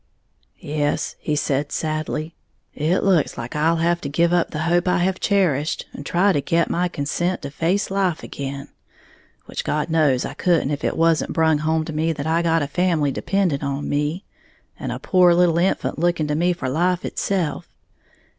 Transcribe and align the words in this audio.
"Yes," 0.57 1.15
he 1.19 1.35
said 1.35 1.71
sadly, 1.71 2.33
"it 2.73 3.03
looks 3.03 3.37
like 3.37 3.55
I'll 3.55 3.75
have 3.75 4.01
to 4.01 4.09
give 4.09 4.33
up 4.33 4.49
the 4.49 4.61
hope 4.63 4.87
I 4.87 4.97
have 4.97 5.19
cherished, 5.19 5.85
and 5.93 6.03
try 6.03 6.33
to 6.33 6.41
get 6.41 6.71
my 6.71 6.87
consent 6.87 7.43
to 7.43 7.51
face 7.51 7.91
life 7.91 8.23
again; 8.23 8.69
which 9.45 9.63
God 9.63 9.91
knows 9.91 10.25
I 10.25 10.33
couldn't 10.33 10.71
if 10.71 10.83
it 10.83 10.97
wasn't 10.97 11.33
brung 11.33 11.59
home 11.59 11.85
to 11.85 11.93
me 11.93 12.13
that 12.13 12.25
I 12.25 12.41
got 12.41 12.63
a 12.63 12.67
family 12.67 13.11
depending 13.11 13.61
on 13.63 13.87
me, 13.87 14.25
and 14.79 14.91
a 14.91 14.97
pore 14.97 15.35
little 15.35 15.59
infant 15.59 15.99
looking 15.99 16.25
to 16.29 16.35
me 16.35 16.51
for 16.53 16.67
life 16.67 17.05
itself. 17.05 17.67